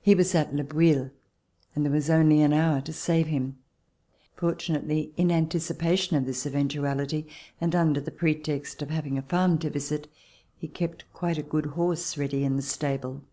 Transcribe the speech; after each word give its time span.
He 0.00 0.14
was 0.14 0.34
at 0.34 0.54
Le 0.54 0.64
Boullh, 0.64 1.10
and 1.74 1.84
there 1.84 1.92
was 1.92 2.08
only 2.08 2.40
an 2.40 2.54
hour 2.54 2.80
to 2.80 2.90
save 2.90 3.26
him. 3.26 3.58
Fortunately, 4.34 5.12
in 5.18 5.30
anticipation 5.30 6.16
of 6.16 6.24
this 6.24 6.46
eventuality, 6.46 7.26
and 7.60 7.74
under 7.74 8.00
the 8.00 8.10
pretext 8.12 8.80
of 8.80 8.88
having 8.88 9.18
a 9.18 9.22
farm 9.22 9.58
to 9.58 9.68
visit, 9.68 10.10
he 10.56 10.68
kept 10.68 11.04
quite 11.12 11.36
a 11.36 11.42
good 11.42 11.66
horse 11.66 12.16
ready 12.16 12.44
in 12.44 12.56
the 12.56 12.62
stable. 12.62 13.24